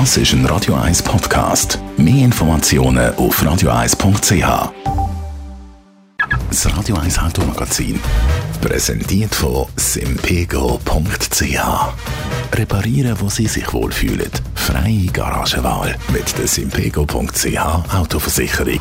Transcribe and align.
Das 0.00 0.16
ist 0.16 0.32
ein 0.32 0.44
Radio 0.46 0.74
1 0.74 1.04
Podcast. 1.04 1.78
Mehr 1.96 2.24
Informationen 2.24 3.14
auf 3.14 3.40
radio1.ch. 3.40 4.72
Das 6.48 6.76
Radio 6.76 6.96
1 6.96 7.20
Automagazin. 7.20 8.00
Präsentiert 8.60 9.32
von 9.32 9.66
simpego.ch. 9.76 11.60
Reparieren, 12.52 13.20
wo 13.20 13.28
Sie 13.28 13.46
sich 13.46 13.72
wohlfühlen. 13.72 14.30
Freie 14.56 15.06
Garagenwahl 15.12 15.94
mit 16.12 16.36
der 16.38 16.48
simpego.ch 16.48 17.94
Autoversicherung. 17.94 18.80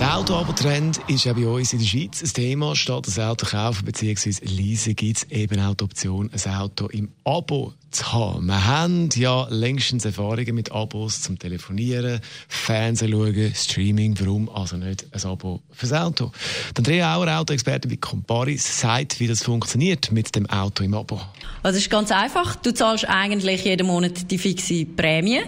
Der 0.00 0.16
Auto-Abo-Trend 0.16 1.00
ist 1.08 1.24
ja 1.24 1.32
bei 1.32 1.44
uns 1.44 1.72
in 1.72 1.80
der 1.80 1.86
Schweiz 1.86 2.22
ein 2.22 2.32
Thema. 2.32 2.76
Statt 2.76 3.08
das 3.08 3.18
Auto 3.18 3.46
kaufen 3.46 3.84
bzw. 3.84 4.44
leasen 4.44 4.94
gibt 4.94 5.18
es 5.18 5.24
eben 5.24 5.60
auch 5.60 5.74
die 5.74 5.82
Option, 5.82 6.30
ein 6.32 6.54
Auto 6.54 6.86
im 6.86 7.10
Abo 7.24 7.74
zu 7.90 8.12
haben. 8.12 8.46
Wir 8.46 8.64
haben 8.64 9.08
ja 9.16 9.48
längstens 9.50 10.04
Erfahrungen 10.04 10.54
mit 10.54 10.70
Abos 10.70 11.22
zum 11.22 11.36
Telefonieren, 11.36 12.20
Fernsehen 12.46 13.10
schauen, 13.10 13.52
Streaming. 13.54 14.14
Warum 14.20 14.48
also 14.48 14.76
nicht 14.76 15.06
ein 15.10 15.24
Abo 15.24 15.62
fürs 15.72 15.92
Auto? 15.92 16.30
Der 16.76 16.78
Andrea 16.78 17.16
Auer, 17.16 17.40
Autoexperte 17.40 17.88
bei 17.88 17.96
Comparis, 17.96 18.80
sagt, 18.80 19.18
wie 19.18 19.26
das 19.26 19.42
funktioniert 19.42 20.12
mit 20.12 20.32
dem 20.36 20.48
Auto 20.48 20.84
im 20.84 20.94
Abo. 20.94 21.20
Also 21.64 21.76
es 21.76 21.84
ist 21.84 21.90
ganz 21.90 22.12
einfach. 22.12 22.54
Du 22.54 22.72
zahlst 22.72 23.08
eigentlich 23.08 23.64
jeden 23.64 23.88
Monat 23.88 24.30
die 24.30 24.38
fixe 24.38 24.84
Prämie 24.84 25.40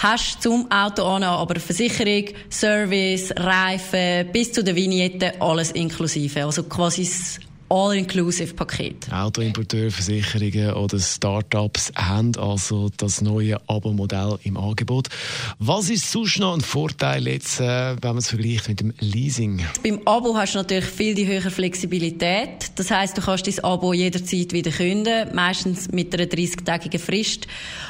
hast 0.00 0.42
zum 0.42 0.70
Auto 0.70 1.04
an, 1.04 1.22
aber 1.22 1.60
Versicherung, 1.60 2.24
Service, 2.50 3.32
Reifen 3.36 4.32
bis 4.32 4.50
zu 4.50 4.64
der 4.64 4.74
Vignette 4.74 5.40
alles 5.40 5.72
inklusive. 5.72 6.44
Also 6.44 6.62
quasi 6.62 7.02
das 7.02 7.38
All-Inclusive-Paket. 7.70 9.12
Autoimporteure, 9.12 9.92
Versicherungen 9.92 10.74
oder 10.74 10.98
Startups 10.98 11.92
haben 11.94 12.34
also 12.36 12.90
das 12.96 13.20
neue 13.20 13.60
Abo-Modell 13.68 14.40
im 14.42 14.56
Angebot. 14.56 15.08
Was 15.60 15.88
ist 15.88 16.10
sonst 16.10 16.40
noch 16.40 16.54
ein 16.54 16.62
Vorteil 16.62 17.28
jetzt, 17.28 17.60
äh, 17.60 17.94
wenn 18.02 18.10
man 18.10 18.18
es 18.18 18.28
vergleicht 18.28 18.68
mit 18.68 18.80
dem 18.80 18.92
Leasing? 18.98 19.64
Beim 19.84 20.00
Abo 20.04 20.36
hast 20.36 20.54
du 20.54 20.58
natürlich 20.58 20.86
viel 20.86 21.14
die 21.14 21.28
höhere 21.28 21.52
Flexibilität. 21.52 22.72
Das 22.74 22.90
heißt, 22.90 23.16
du 23.16 23.22
kannst 23.22 23.46
dein 23.46 23.62
Abo 23.62 23.92
jederzeit 23.92 24.52
wieder 24.52 24.72
künden, 24.72 25.32
meistens 25.32 25.92
mit 25.92 26.12
einer 26.12 26.24
30-tägigen 26.24 26.98
Frist. 26.98 27.46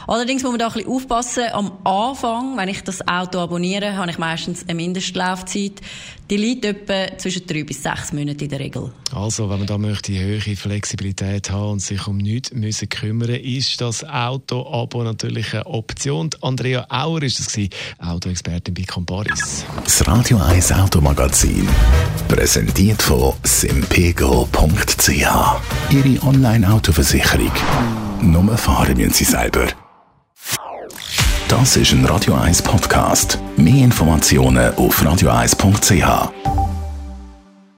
Allerdings 0.06 0.42
muss 0.42 0.53
man 0.53 0.59
da 0.59 0.67
ein 0.67 0.75
bisschen 0.75 0.91
aufpassen. 0.91 1.44
Am 1.53 1.72
Anfang, 1.84 2.55
wenn 2.59 2.69
ich 2.69 2.83
das 2.83 3.06
Auto 3.09 3.39
abonniere, 3.39 3.97
habe 3.97 4.11
ich 4.11 4.19
meistens 4.19 4.62
eine 4.65 4.75
Mindestlaufzeit. 4.75 5.81
Die 6.28 6.37
liegt 6.37 6.65
etwa 6.65 7.17
zwischen 7.19 7.47
drei 7.47 7.65
bis 7.65 7.83
sechs 7.83 8.12
Monaten 8.12 8.44
in 8.44 8.50
der 8.50 8.61
Regel. 8.61 8.92
Also, 9.12 9.50
wenn 9.50 9.59
man 9.59 9.67
da 9.71 9.79
möchte 9.79 10.19
höhere 10.19 10.57
Flexibilität 10.57 11.53
haben 11.53 11.71
und 11.71 11.79
sich 11.81 12.09
um 12.09 12.17
nichts 12.17 12.53
müssen 12.53 12.89
kümmern, 12.89 13.29
ist 13.31 13.81
das 13.81 14.03
Auto-Abo 14.03 15.05
natürlich 15.05 15.55
eine 15.55 15.65
Option. 15.67 16.29
Andrea 16.41 16.87
Auer 16.89 17.23
ist 17.23 17.39
es 17.39 17.71
Autoexpertin 18.01 18.75
bei 18.75 18.83
Comparis. 18.83 19.65
Das 19.85 20.05
Radio 20.09 20.39
1 20.39 20.73
Automagazin, 20.73 21.69
präsentiert 22.27 23.01
von 23.01 23.35
simpego.ch. 23.45 25.09
Ihre 25.09 26.23
Online-Autoversicherung. 26.27 27.53
Nur 28.23 28.59
fahren 28.59 28.97
müssen 28.97 29.12
Sie 29.12 29.25
selber. 29.25 29.69
Das 31.47 31.77
ist 31.77 31.93
ein 31.93 32.05
Radio 32.07 32.34
1 32.34 32.62
Podcast. 32.62 33.39
Mehr 33.57 33.84
Informationen 33.84 34.75
auf 34.75 35.01
radio1.ch. 35.01 36.59